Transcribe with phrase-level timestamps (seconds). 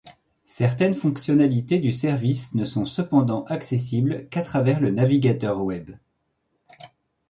[0.45, 5.91] Certaines fonctionnalités du service ne sont cependant accessibles qu’à travers le navigateur web.